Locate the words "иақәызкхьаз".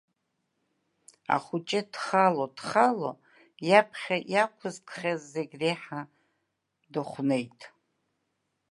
4.33-5.21